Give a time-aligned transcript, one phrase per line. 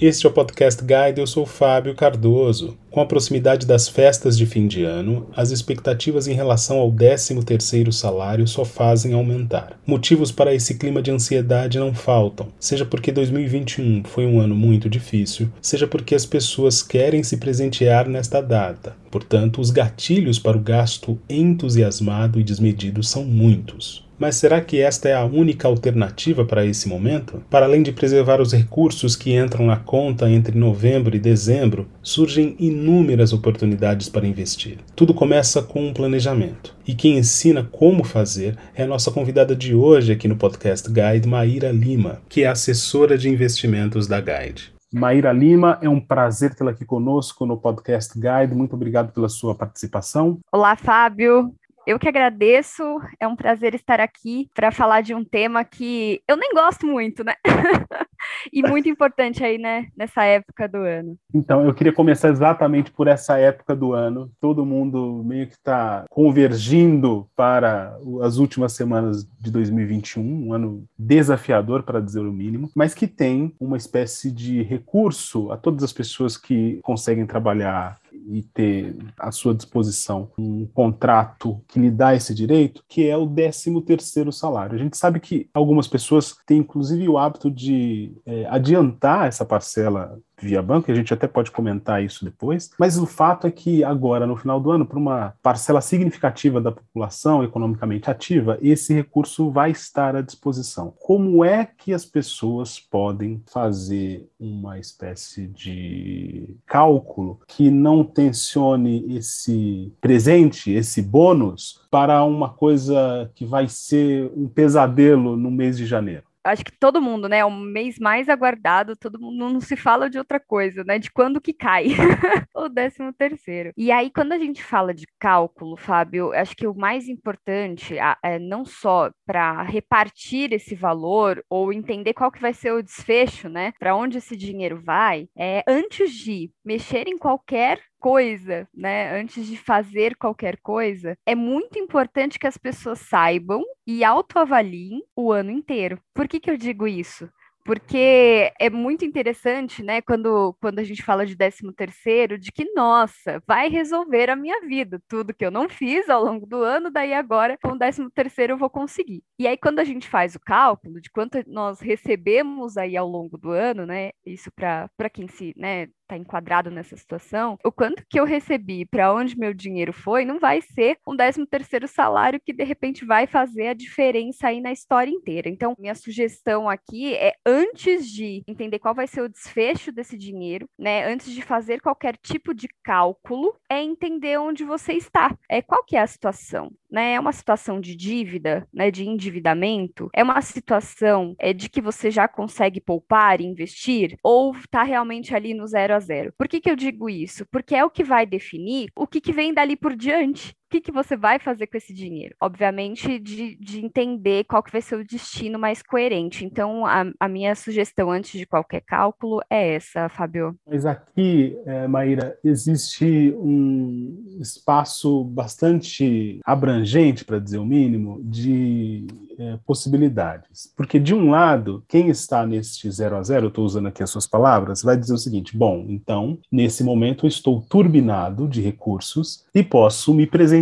[0.00, 2.78] Este é o Podcast Guide, eu sou Fábio Cardoso.
[2.88, 7.90] Com a proximidade das festas de fim de ano, as expectativas em relação ao 13º
[7.90, 9.76] salário só fazem aumentar.
[9.84, 14.88] Motivos para esse clima de ansiedade não faltam, seja porque 2021 foi um ano muito
[14.88, 18.94] difícil, seja porque as pessoas querem se presentear nesta data.
[19.10, 24.07] Portanto, os gatilhos para o gasto entusiasmado e desmedido são muitos.
[24.18, 27.40] Mas será que esta é a única alternativa para esse momento?
[27.48, 32.56] Para além de preservar os recursos que entram na conta entre novembro e dezembro, surgem
[32.58, 34.78] inúmeras oportunidades para investir.
[34.96, 36.74] Tudo começa com um planejamento.
[36.86, 41.28] E quem ensina como fazer é a nossa convidada de hoje aqui no podcast Guide,
[41.28, 44.72] Maíra Lima, que é assessora de investimentos da Guide.
[44.92, 48.54] Maíra Lima, é um prazer tê-la aqui conosco no podcast Guide.
[48.54, 50.38] Muito obrigado pela sua participação.
[50.50, 51.52] Olá, Fábio.
[51.88, 52.82] Eu que agradeço,
[53.18, 57.24] é um prazer estar aqui para falar de um tema que eu nem gosto muito,
[57.24, 57.32] né?
[58.52, 61.16] e muito importante aí, né, nessa época do ano.
[61.32, 64.30] Então, eu queria começar exatamente por essa época do ano.
[64.38, 71.84] Todo mundo meio que está convergindo para as últimas semanas de 2021, um ano desafiador,
[71.84, 76.36] para dizer o mínimo, mas que tem uma espécie de recurso a todas as pessoas
[76.36, 77.98] que conseguem trabalhar
[78.30, 83.26] e ter à sua disposição um contrato que lhe dá esse direito, que é o
[83.26, 84.74] 13 terceiro salário.
[84.74, 90.18] A gente sabe que algumas pessoas têm inclusive o hábito de é, adiantar essa parcela
[90.40, 93.82] via banco, e a gente até pode comentar isso depois, mas o fato é que
[93.82, 99.50] agora, no final do ano, para uma parcela significativa da população economicamente ativa, esse recurso
[99.50, 100.92] vai estar à disposição.
[100.98, 109.92] Como é que as pessoas podem fazer uma espécie de cálculo que não tensione esse
[110.00, 116.27] presente, esse bônus, para uma coisa que vai ser um pesadelo no mês de janeiro?
[116.48, 117.38] Acho que todo mundo, né?
[117.38, 120.98] É o mês mais aguardado, todo mundo não se fala de outra coisa, né?
[120.98, 121.86] De quando que cai
[122.54, 123.72] o décimo terceiro.
[123.76, 128.38] E aí, quando a gente fala de cálculo, Fábio, acho que o mais importante é
[128.38, 133.72] não só para repartir esse valor ou entender qual que vai ser o desfecho, né?
[133.78, 139.56] Para onde esse dinheiro vai, é antes de mexer em qualquer coisa, né, antes de
[139.56, 146.00] fazer qualquer coisa, é muito importante que as pessoas saibam e autoavaliem o ano inteiro.
[146.14, 147.28] Por que, que eu digo isso?
[147.68, 152.64] porque é muito interessante, né, quando, quando a gente fala de 13 terceiro, de que,
[152.72, 156.90] nossa, vai resolver a minha vida, tudo que eu não fiz ao longo do ano,
[156.90, 159.22] daí agora, com o 13 terceiro eu vou conseguir.
[159.38, 163.36] E aí, quando a gente faz o cálculo de quanto nós recebemos aí ao longo
[163.36, 168.18] do ano, né, isso para quem se, né, está enquadrado nessa situação, o quanto que
[168.18, 172.52] eu recebi, para onde meu dinheiro foi, não vai ser um 13 terceiro salário que
[172.52, 175.48] de repente vai fazer a diferença aí na história inteira.
[175.48, 180.68] Então, minha sugestão aqui é antes de entender qual vai ser o desfecho desse dinheiro,
[180.78, 185.36] né, antes de fazer qualquer tipo de cálculo, é entender onde você está.
[185.48, 186.72] É qual que é a situação?
[186.90, 191.80] né, é uma situação de dívida, né, de endividamento, é uma situação é, de que
[191.80, 196.32] você já consegue poupar e investir, ou está realmente ali no zero zero.
[196.36, 197.46] Por que, que eu digo isso?
[197.50, 200.82] Porque é o que vai definir o que, que vem dali por diante o que,
[200.82, 202.34] que você vai fazer com esse dinheiro?
[202.38, 206.44] Obviamente, de, de entender qual que vai ser o destino mais coerente.
[206.44, 210.54] Então, a, a minha sugestão antes de qualquer cálculo é essa, Fábio.
[210.70, 219.06] Mas aqui, é, Maíra, existe um espaço bastante abrangente, para dizer o mínimo, de
[219.38, 220.70] é, possibilidades.
[220.76, 224.10] Porque, de um lado, quem está neste zero a zero, eu estou usando aqui as
[224.10, 229.46] suas palavras, vai dizer o seguinte: bom, então, nesse momento eu estou turbinado de recursos
[229.54, 230.57] e posso me presentear.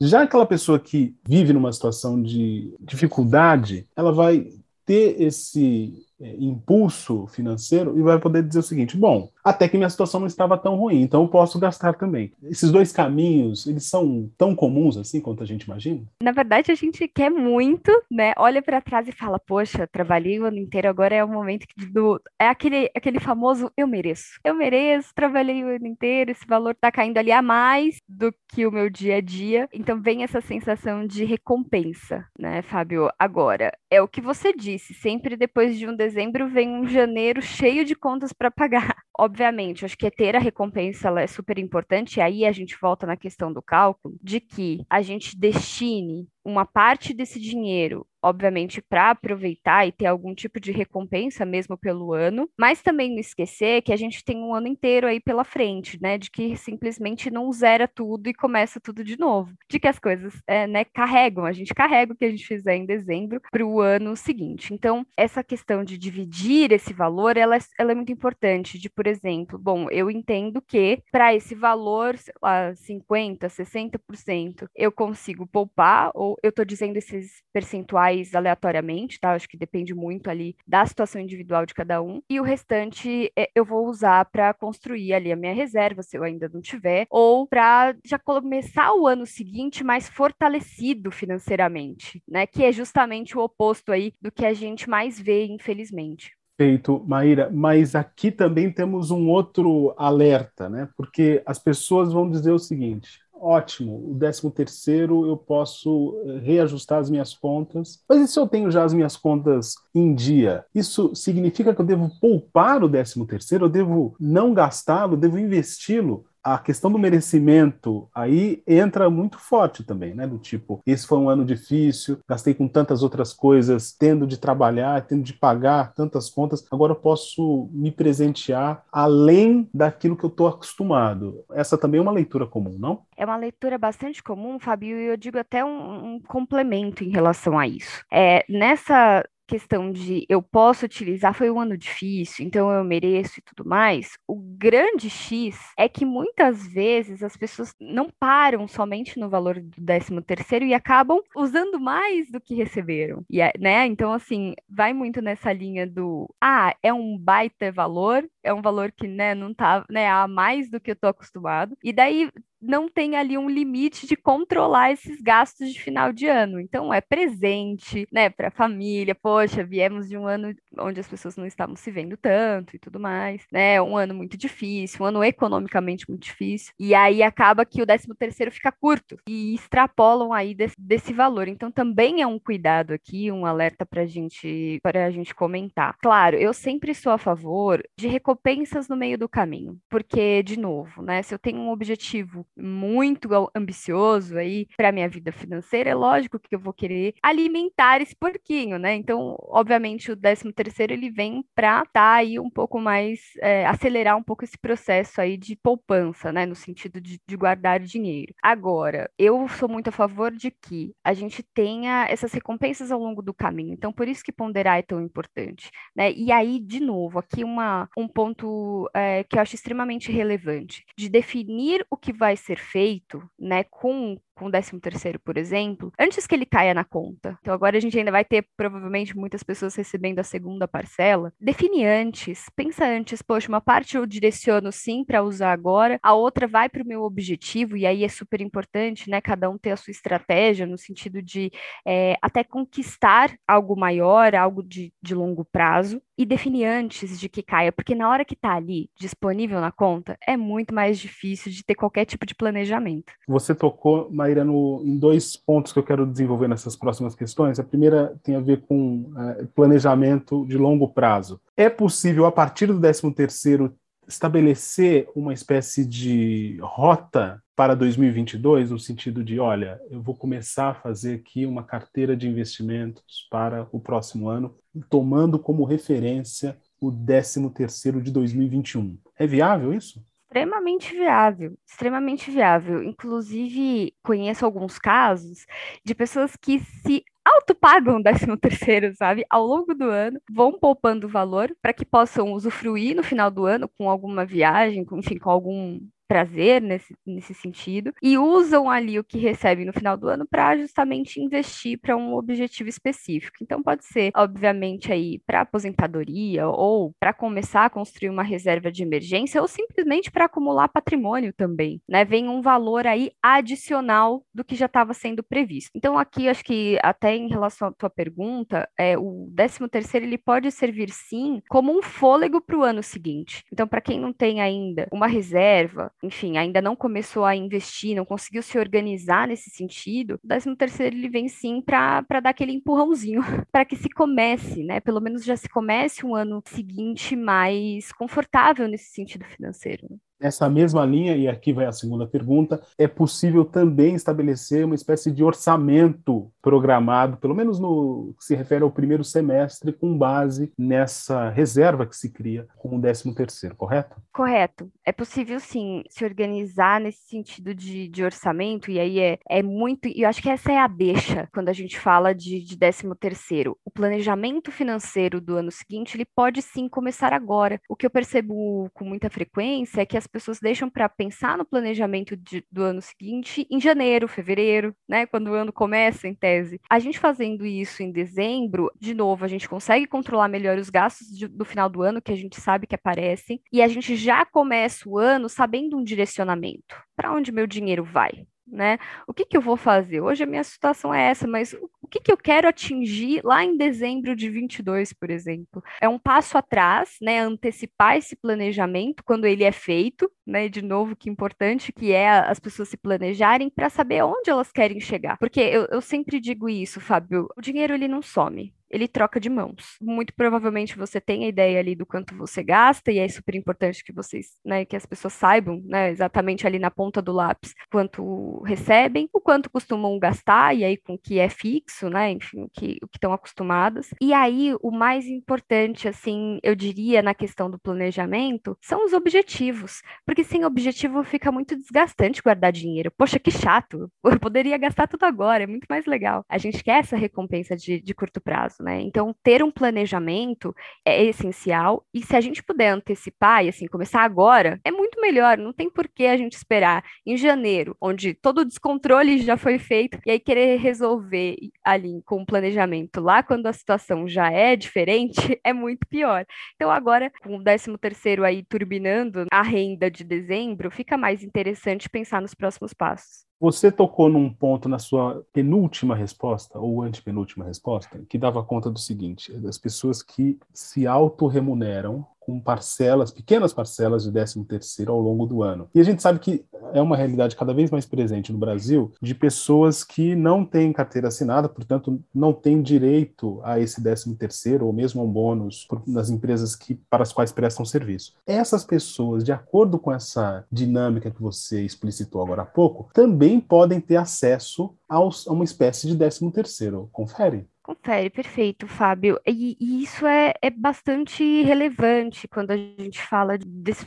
[0.00, 4.48] Já aquela pessoa que vive numa situação de dificuldade, ela vai
[4.84, 10.20] ter esse impulso financeiro e vai poder dizer o seguinte: bom, até que minha situação
[10.20, 12.32] não estava tão ruim, então eu posso gastar também.
[12.42, 16.02] Esses dois caminhos, eles são tão comuns assim quanto a gente imagina?
[16.22, 18.32] Na verdade, a gente quer muito, né?
[18.36, 21.86] Olha para trás e fala: poxa, trabalhei o ano inteiro, agora é o momento que
[21.86, 22.20] do...
[22.38, 24.38] é aquele aquele famoso eu mereço.
[24.44, 28.66] Eu mereço, trabalhei o ano inteiro, esse valor tá caindo ali a mais do que
[28.66, 29.68] o meu dia a dia.
[29.72, 33.10] Então vem essa sensação de recompensa, né, Fábio?
[33.18, 37.84] Agora, é o que você disse, sempre depois de um dezembro vem um janeiro cheio
[37.84, 38.96] de contas para pagar.
[39.18, 43.16] Obviamente, acho que ter a recompensa é super importante, e aí a gente volta na
[43.16, 49.86] questão do cálculo, de que a gente destine uma parte desse dinheiro obviamente, para aproveitar
[49.86, 53.96] e ter algum tipo de recompensa mesmo pelo ano, mas também não esquecer que a
[53.96, 56.16] gente tem um ano inteiro aí pela frente, né?
[56.16, 59.52] De que simplesmente não zera tudo e começa tudo de novo.
[59.68, 62.76] De que as coisas é, né, carregam, a gente carrega o que a gente fizer
[62.76, 64.72] em dezembro para o ano seguinte.
[64.72, 68.78] Então, essa questão de dividir esse valor, ela, é, ela é muito importante.
[68.78, 74.90] De, por exemplo, bom, eu entendo que para esse valor, sei lá, 50%, 60%, eu
[74.90, 79.32] consigo poupar, ou eu estou dizendo esses percentuais aleatoriamente, tá?
[79.32, 82.20] Acho que depende muito ali da situação individual de cada um.
[82.28, 86.22] E o restante é, eu vou usar para construir ali a minha reserva, se eu
[86.22, 92.46] ainda não tiver, ou para já começar o ano seguinte mais fortalecido financeiramente, né?
[92.46, 96.32] Que é justamente o oposto aí do que a gente mais vê, infelizmente.
[96.56, 97.50] Perfeito, Maíra.
[97.52, 100.88] Mas aqui também temos um outro alerta, né?
[100.96, 106.98] Porque as pessoas vão dizer o seguinte: ótimo, o 13 terceiro eu posso eh, reajustar
[106.98, 108.02] as minhas contas.
[108.08, 110.64] Mas e se eu tenho já as minhas contas em dia?
[110.74, 113.66] Isso significa que eu devo poupar o 13 terceiro?
[113.66, 115.16] Eu devo não gastá-lo?
[115.16, 116.24] Devo investi-lo?
[116.44, 120.26] A questão do merecimento aí entra muito forte também, né?
[120.26, 125.06] Do tipo, esse foi um ano difícil, gastei com tantas outras coisas, tendo de trabalhar,
[125.06, 130.46] tendo de pagar tantas contas, agora eu posso me presentear além daquilo que eu estou
[130.46, 131.44] acostumado.
[131.52, 133.02] Essa também é uma leitura comum, não?
[133.16, 137.58] É uma leitura bastante comum, Fabio, e eu digo até um, um complemento em relação
[137.58, 138.04] a isso.
[138.12, 143.42] É, nessa questão de eu posso utilizar, foi um ano difícil, então eu mereço e
[143.42, 149.28] tudo mais, o grande X é que muitas vezes as pessoas não param somente no
[149.28, 153.24] valor do 13 terceiro e acabam usando mais do que receberam.
[153.30, 153.86] E, né?
[153.86, 158.92] Então, assim, vai muito nessa linha do ah, é um baita valor, é um valor
[158.92, 161.76] que né, não tá né, a mais do que eu tô acostumado.
[161.82, 162.30] E daí
[162.66, 166.60] não tem ali um limite de controlar esses gastos de final de ano.
[166.60, 169.14] Então, é presente, né, para a família.
[169.14, 172.98] Poxa, viemos de um ano onde as pessoas não estavam se vendo tanto e tudo
[172.98, 173.80] mais, né?
[173.80, 176.72] Um ano muito difícil, um ano economicamente muito difícil.
[176.78, 181.48] E aí acaba que o 13 terceiro fica curto e extrapolam aí desse, desse valor.
[181.48, 185.96] Então, também é um cuidado aqui, um alerta para gente, a gente comentar.
[186.00, 191.02] Claro, eu sempre sou a favor de recompensas no meio do caminho, porque, de novo,
[191.02, 196.38] né, se eu tenho um objetivo muito ambicioso aí para minha vida financeira, é lógico
[196.38, 198.94] que eu vou querer alimentar esse porquinho, né?
[198.94, 204.16] Então, obviamente, o 13 terceiro ele vem para tá aí um pouco mais é, acelerar
[204.16, 206.46] um pouco esse processo aí de poupança, né?
[206.46, 208.34] No sentido de, de guardar dinheiro.
[208.42, 213.22] Agora, eu sou muito a favor de que a gente tenha essas recompensas ao longo
[213.22, 213.72] do caminho.
[213.72, 216.12] Então, por isso que ponderar é tão importante, né?
[216.12, 221.08] E aí, de novo, aqui uma, um ponto é, que eu acho extremamente relevante de
[221.08, 226.26] definir o que vai ser feito, né, com com o 13 terceiro, por exemplo, antes
[226.26, 227.38] que ele caia na conta.
[227.40, 231.32] Então agora a gente ainda vai ter provavelmente muitas pessoas recebendo a segunda parcela.
[231.40, 236.46] Define antes, pensa antes, poxa, uma parte eu direciono sim para usar agora, a outra
[236.46, 239.76] vai para o meu objetivo, e aí é super importante, né, cada um ter a
[239.76, 241.50] sua estratégia no sentido de
[241.86, 247.42] é, até conquistar algo maior, algo de, de longo prazo, e definir antes de que
[247.42, 251.64] caia, porque na hora que está ali disponível na conta, é muito mais difícil de
[251.64, 253.12] ter qualquer tipo de planejamento.
[253.26, 257.58] Você tocou, Maíra, no, em dois pontos que eu quero desenvolver nessas próximas questões.
[257.58, 261.40] A primeira tem a ver com é, planejamento de longo prazo.
[261.56, 263.72] É possível, a partir do 13º,
[264.08, 270.74] estabelecer uma espécie de rota para 2022, no sentido de, olha, eu vou começar a
[270.74, 274.56] fazer aqui uma carteira de investimentos para o próximo ano,
[274.90, 278.98] tomando como referência o 13º de 2021.
[279.16, 280.04] É viável isso?
[280.34, 282.82] Extremamente viável, extremamente viável.
[282.82, 285.46] Inclusive, conheço alguns casos
[285.84, 289.24] de pessoas que se autopagam o 13 terceiro, sabe?
[289.30, 293.68] Ao longo do ano, vão poupando valor para que possam usufruir no final do ano
[293.78, 299.04] com alguma viagem, com, enfim, com algum prazer nesse, nesse sentido e usam ali o
[299.04, 303.38] que recebem no final do ano para justamente investir para um objetivo específico.
[303.42, 308.82] Então pode ser, obviamente, aí para aposentadoria ou para começar a construir uma reserva de
[308.82, 312.04] emergência ou simplesmente para acumular patrimônio também, né?
[312.04, 315.70] Vem um valor aí adicional do que já estava sendo previsto.
[315.74, 320.18] Então aqui acho que até em relação à tua pergunta, é, o 13 terceiro ele
[320.18, 323.44] pode servir sim como um fôlego para o ano seguinte.
[323.52, 328.04] Então para quem não tem ainda uma reserva enfim, ainda não começou a investir, não
[328.04, 333.20] conseguiu se organizar nesse sentido, o 13 terceiro ele vem sim para dar aquele empurrãozinho
[333.50, 334.80] para que se comece, né?
[334.80, 339.88] Pelo menos já se comece um ano seguinte mais confortável nesse sentido financeiro.
[340.24, 340.28] Né?
[340.34, 345.12] Essa mesma linha, e aqui vai a segunda pergunta, é possível também estabelecer uma espécie
[345.12, 351.30] de orçamento programado, pelo menos no que se refere ao primeiro semestre, com base nessa
[351.30, 353.96] reserva que se cria com o 13 terceiro, correto?
[354.12, 354.70] Correto.
[354.84, 359.88] É possível, sim, se organizar nesse sentido de, de orçamento, e aí é, é muito,
[359.88, 362.94] e eu acho que essa é a deixa quando a gente fala de, de 13
[362.98, 363.56] terceiro.
[363.64, 367.60] O planejamento financeiro do ano seguinte, ele pode sim começar agora.
[367.68, 371.44] O que eu percebo com muita frequência é que as pessoas deixam para pensar no
[371.44, 375.06] planejamento de, do ano seguinte em janeiro, fevereiro, né?
[375.06, 376.60] Quando o ano começa, em tese.
[376.70, 381.08] A gente fazendo isso em dezembro, de novo, a gente consegue controlar melhor os gastos
[381.08, 384.24] de, do final do ano, que a gente sabe que aparecem, e a gente já
[384.24, 386.76] começa o ano sabendo um direcionamento.
[386.94, 388.24] Para onde meu dinheiro vai?
[388.46, 388.78] né?
[389.06, 390.00] O que, que eu vou fazer?
[390.00, 393.56] Hoje a minha situação é essa, mas o que, que eu quero atingir lá em
[393.56, 395.62] dezembro de 22, por exemplo?
[395.80, 397.20] É um passo atrás, né?
[397.20, 400.48] Antecipar esse planejamento quando ele é feito, né?
[400.48, 404.80] De novo, que importante que é as pessoas se planejarem para saber onde elas querem
[404.80, 405.18] chegar.
[405.18, 409.28] Porque eu, eu sempre digo isso, Fábio, o dinheiro ele não some ele troca de
[409.28, 409.76] mãos.
[409.80, 413.84] Muito provavelmente você tem a ideia ali do quanto você gasta, e é super importante
[413.84, 418.42] que vocês, né, que as pessoas saibam, né, exatamente ali na ponta do lápis, quanto
[418.42, 422.50] recebem, o quanto costumam gastar, e aí com o que é fixo, né, enfim, o
[422.50, 423.90] que o que estão acostumadas.
[424.00, 429.82] E aí o mais importante, assim, eu diria na questão do planejamento, são os objetivos,
[430.06, 432.90] porque sem objetivo fica muito desgastante guardar dinheiro.
[432.96, 433.90] Poxa, que chato!
[434.14, 436.24] Eu poderia gastar tudo agora, é muito mais legal.
[436.28, 438.80] A gente quer essa recompensa de, de curto prazo né?
[438.82, 444.02] Então, ter um planejamento é essencial e se a gente puder antecipar e assim começar
[444.02, 445.38] agora, é muito melhor.
[445.38, 449.58] Não tem por que a gente esperar em janeiro, onde todo o descontrole já foi
[449.58, 454.56] feito e aí querer resolver ali com o planejamento lá quando a situação já é
[454.56, 456.26] diferente, é muito pior.
[456.54, 461.88] Então, agora com o 13 terceiro aí turbinando a renda de dezembro, fica mais interessante
[461.88, 463.24] pensar nos próximos passos.
[463.40, 468.78] Você tocou num ponto na sua penúltima resposta, ou antepenúltima resposta, que dava conta do
[468.78, 475.26] seguinte: das pessoas que se autorremuneram com parcelas, pequenas parcelas de 13 terceiro ao longo
[475.26, 475.68] do ano.
[475.74, 479.14] E a gente sabe que é uma realidade cada vez mais presente no Brasil de
[479.14, 484.72] pessoas que não têm carteira assinada, portanto não têm direito a esse 13 terceiro ou
[484.72, 488.14] mesmo a um bônus nas empresas que, para as quais prestam serviço.
[488.26, 493.80] Essas pessoas, de acordo com essa dinâmica que você explicitou agora há pouco, também podem
[493.80, 494.98] ter acesso a
[495.32, 496.88] uma espécie de 13 terceiro.
[496.92, 497.46] Confere?
[497.64, 499.18] Confere, perfeito, Fábio.
[499.26, 503.86] E, e isso é, é bastante relevante quando a gente fala desses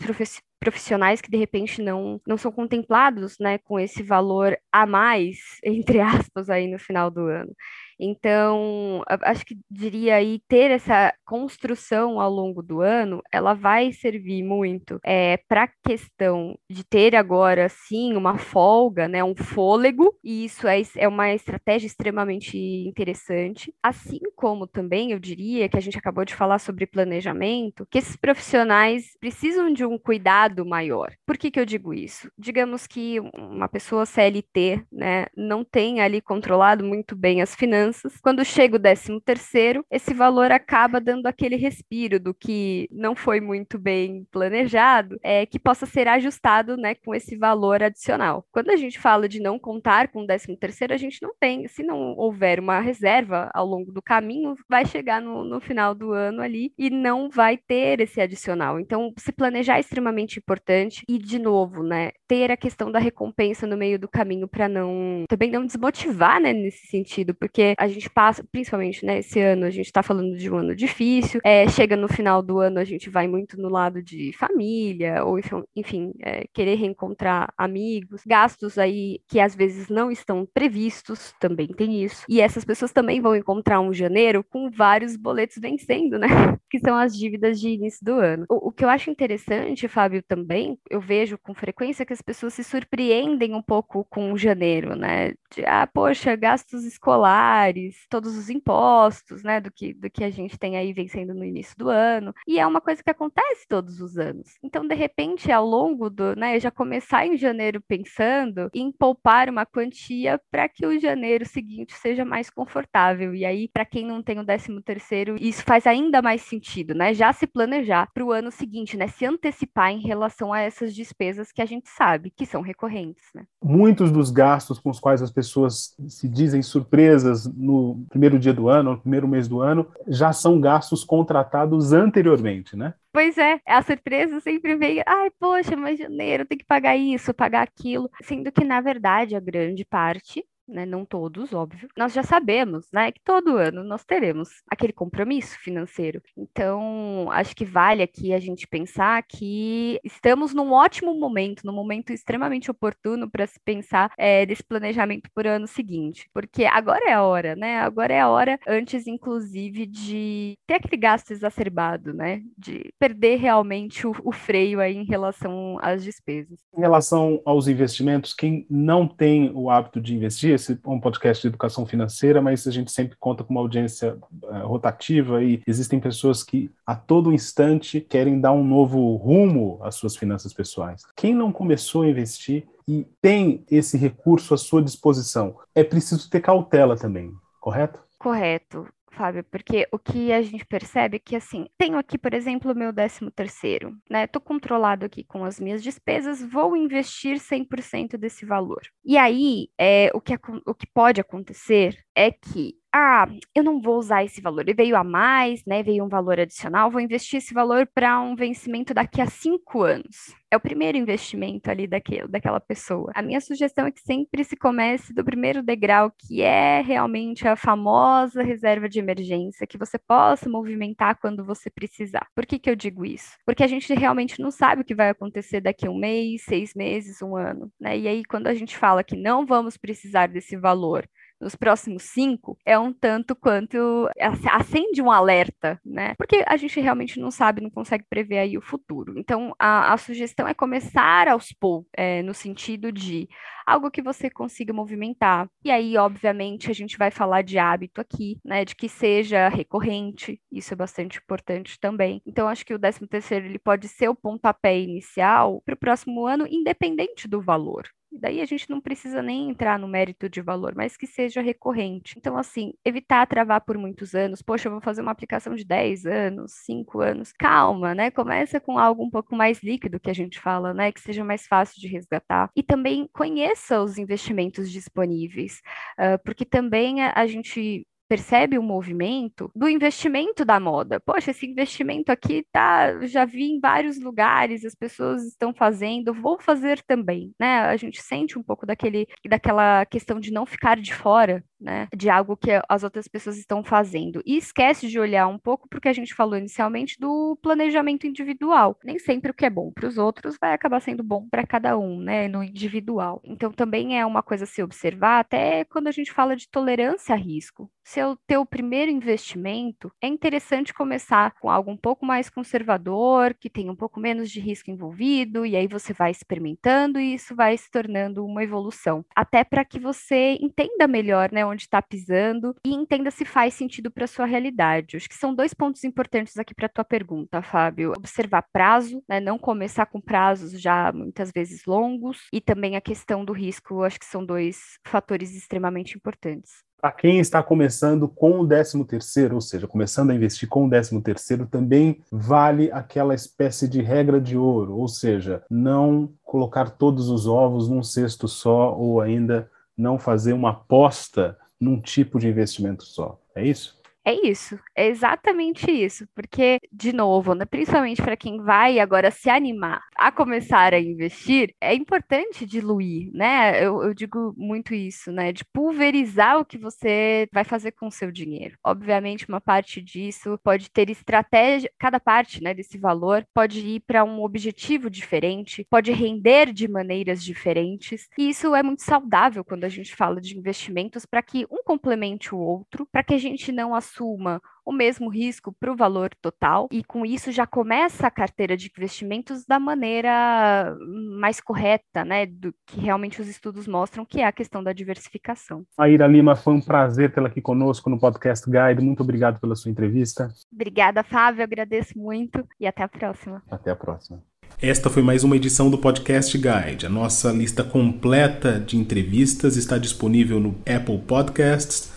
[0.60, 6.00] profissionais que de repente não, não são contemplados né, com esse valor a mais, entre
[6.02, 7.56] aspas, aí no final do ano.
[8.00, 14.44] Então, acho que diria aí ter essa construção ao longo do ano, ela vai servir
[14.44, 20.46] muito é, para a questão de ter agora sim uma folga, né, um fôlego, e
[20.46, 23.74] isso é, é uma estratégia extremamente interessante.
[23.82, 28.16] Assim como também eu diria que a gente acabou de falar sobre planejamento, que esses
[28.16, 31.12] profissionais precisam de um cuidado maior.
[31.26, 32.30] Por que, que eu digo isso?
[32.38, 38.20] Digamos que uma pessoa CLT né, não tem ali controlado muito bem as finanças crianças.
[38.22, 43.40] Quando chega o 13 terceiro, esse valor acaba dando aquele respiro do que não foi
[43.40, 48.46] muito bem planejado, é que possa ser ajustado, né, com esse valor adicional.
[48.52, 51.68] Quando a gente fala de não contar com o 13 terceiro, a gente não tem,
[51.68, 56.12] se não houver uma reserva ao longo do caminho, vai chegar no, no final do
[56.12, 58.80] ano ali e não vai ter esse adicional.
[58.80, 63.66] Então, se planejar é extremamente importante e, de novo, né, ter a questão da recompensa
[63.66, 68.10] no meio do caminho para não também não desmotivar, né, nesse sentido, porque a gente
[68.10, 71.96] passa, principalmente, né, esse ano a gente está falando de um ano difícil, é, chega
[71.96, 75.40] no final do ano a gente vai muito no lado de família, ou
[75.76, 82.04] enfim, é, querer reencontrar amigos, gastos aí que às vezes não estão previstos, também tem
[82.04, 86.28] isso, e essas pessoas também vão encontrar um janeiro com vários boletos vencendo, né,
[86.70, 88.46] que são as dívidas de início do ano.
[88.50, 92.54] O, o que eu acho interessante, Fábio, também, eu vejo com frequência que as pessoas
[92.54, 97.67] se surpreendem um pouco com janeiro, né, de, ah, poxa, gastos escolares,
[98.10, 101.76] todos os impostos, né, do que, do que a gente tem aí vencendo no início
[101.78, 102.34] do ano.
[102.48, 104.58] E é uma coisa que acontece todos os anos.
[104.64, 109.66] Então, de repente, ao longo do, né, já começar em janeiro pensando em poupar uma
[109.66, 113.34] quantia para que o janeiro seguinte seja mais confortável.
[113.34, 117.14] E aí, para quem não tem o 13 terceiro, isso faz ainda mais sentido, né?
[117.14, 119.08] Já se planejar para o ano seguinte, né?
[119.08, 123.24] Se antecipar em relação a essas despesas que a gente sabe que são recorrentes.
[123.34, 123.46] Né?
[123.64, 128.70] Muitos dos gastos com os quais as pessoas se dizem surpresas no primeiro dia do
[128.70, 132.94] ano, no primeiro mês do ano, já são gastos contratados anteriormente, né?
[133.12, 137.64] Pois é, a surpresa sempre vem, ai, poxa, mas janeiro tem que pagar isso, pagar
[137.64, 142.88] aquilo, sendo que, na verdade, a grande parte né, não todos, óbvio, nós já sabemos,
[142.92, 146.22] né, que todo ano nós teremos aquele compromisso financeiro.
[146.38, 152.12] Então, acho que vale aqui a gente pensar que estamos num ótimo momento, num momento
[152.12, 157.24] extremamente oportuno para se pensar é, desse planejamento por ano seguinte, porque agora é a
[157.24, 157.80] hora, né?
[157.80, 162.42] Agora é a hora, antes, inclusive, de ter aquele gasto exacerbado, né?
[162.58, 166.60] De perder realmente o, o freio aí em relação às despesas.
[166.76, 171.42] Em relação aos investimentos, quem não tem o hábito de investir, esse é um podcast
[171.42, 176.00] de educação financeira, mas a gente sempre conta com uma audiência uh, rotativa e existem
[176.00, 181.04] pessoas que a todo instante querem dar um novo rumo às suas finanças pessoais.
[181.16, 186.42] Quem não começou a investir e tem esse recurso à sua disposição, é preciso ter
[186.42, 188.00] cautela também, correto?
[188.18, 188.88] Correto.
[189.18, 192.76] Fábio, porque o que a gente percebe é que, assim, tenho aqui, por exemplo, o
[192.76, 194.28] meu décimo terceiro, né?
[194.28, 198.82] Tô controlado aqui com as minhas despesas, vou investir 100% desse valor.
[199.04, 200.34] E aí, é, o, que,
[200.66, 204.96] o que pode acontecer é que ah, eu não vou usar esse valor, e veio
[204.96, 205.84] a mais, né?
[205.84, 210.36] Veio um valor adicional, vou investir esse valor para um vencimento daqui a cinco anos.
[210.50, 213.12] É o primeiro investimento ali daquele, daquela pessoa.
[213.14, 217.56] A minha sugestão é que sempre se comece do primeiro degrau, que é realmente a
[217.56, 222.26] famosa reserva de emergência, que você possa movimentar quando você precisar.
[222.34, 223.38] Por que, que eu digo isso?
[223.46, 226.74] Porque a gente realmente não sabe o que vai acontecer daqui a um mês, seis
[226.74, 227.72] meses, um ano.
[227.80, 228.00] Né?
[228.00, 231.08] E aí, quando a gente fala que não vamos precisar desse valor
[231.40, 234.10] nos próximos cinco é um tanto quanto
[234.52, 236.16] acende um alerta, né?
[236.16, 239.18] Porque a gente realmente não sabe, não consegue prever aí o futuro.
[239.18, 243.28] Então, a, a sugestão é começar aos poucos, é, no sentido de
[243.66, 245.50] algo que você consiga movimentar.
[245.64, 248.64] E aí, obviamente, a gente vai falar de hábito aqui, né?
[248.66, 252.22] De que seja recorrente, isso é bastante importante também.
[252.26, 256.26] Então, acho que o 13 terceiro ele pode ser o pontapé inicial para o próximo
[256.26, 257.84] ano, independente do valor.
[258.20, 262.16] Daí a gente não precisa nem entrar no mérito de valor, mas que seja recorrente.
[262.18, 264.42] Então, assim, evitar travar por muitos anos.
[264.42, 267.32] Poxa, eu vou fazer uma aplicação de 10 anos, 5 anos.
[267.32, 268.12] Calma, né?
[268.12, 270.92] Começa com algo um pouco mais líquido que a gente fala, né?
[270.92, 272.50] Que seja mais fácil de resgatar.
[272.56, 275.62] E também conheça os investimentos disponíveis,
[276.00, 281.00] uh, porque também a, a gente percebe o movimento do investimento da moda.
[281.00, 286.40] Poxa, esse investimento aqui tá, já vi em vários lugares, as pessoas estão fazendo, vou
[286.40, 287.60] fazer também, né?
[287.62, 291.88] A gente sente um pouco daquele, daquela questão de não ficar de fora, né?
[291.96, 294.22] De algo que as outras pessoas estão fazendo.
[294.26, 298.78] E esquece de olhar um pouco porque a gente falou inicialmente do planejamento individual.
[298.84, 301.78] Nem sempre o que é bom para os outros vai acabar sendo bom para cada
[301.78, 302.28] um, né?
[302.28, 303.22] No individual.
[303.24, 307.14] Então também é uma coisa a se observar, até quando a gente fala de tolerância
[307.14, 312.06] a risco se é o teu primeiro investimento, é interessante começar com algo um pouco
[312.06, 317.00] mais conservador, que tem um pouco menos de risco envolvido, e aí você vai experimentando
[317.00, 319.06] e isso vai se tornando uma evolução.
[319.16, 323.90] Até para que você entenda melhor né, onde está pisando e entenda se faz sentido
[323.90, 324.98] para sua realidade.
[324.98, 327.94] Acho que são dois pontos importantes aqui para a tua pergunta, Fábio.
[327.98, 333.24] Observar prazo, né, não começar com prazos já muitas vezes longos, e também a questão
[333.24, 336.68] do risco, acho que são dois fatores extremamente importantes.
[336.80, 340.70] Para quem está começando com o 13 terceiro, ou seja, começando a investir com o
[340.70, 347.10] 13 terceiro, também vale aquela espécie de regra de ouro, ou seja, não colocar todos
[347.10, 352.84] os ovos num cesto só ou ainda não fazer uma aposta num tipo de investimento
[352.84, 353.20] só.
[353.36, 353.77] É isso?
[354.08, 359.30] É isso, é exatamente isso, porque, de novo, né, principalmente para quem vai agora se
[359.30, 363.62] animar a começar a investir, é importante diluir, né?
[363.62, 365.34] Eu, eu, digo muito isso, né?
[365.34, 368.58] De pulverizar o que você vai fazer com o seu dinheiro.
[368.64, 374.06] Obviamente, uma parte disso pode ter estratégia, cada parte né, desse valor pode ir para
[374.06, 379.70] um objetivo diferente, pode render de maneiras diferentes, e isso é muito saudável quando a
[379.70, 383.76] gente fala de investimentos para que um complemente o outro, para que a gente não
[383.76, 388.12] assuma assuma o mesmo risco para o valor total e com isso já começa a
[388.12, 390.76] carteira de investimentos da maneira
[391.20, 395.64] mais correta, né, do que realmente os estudos mostram que é a questão da diversificação.
[395.78, 398.84] Aira Lima, foi um prazer tê-la aqui conosco no Podcast Guide.
[398.84, 400.30] Muito obrigado pela sua entrevista.
[400.52, 403.42] Obrigada, Fábio, agradeço muito e até a próxima.
[403.50, 404.22] Até a próxima.
[404.62, 406.86] Esta foi mais uma edição do Podcast Guide.
[406.86, 411.97] A nossa lista completa de entrevistas está disponível no Apple Podcasts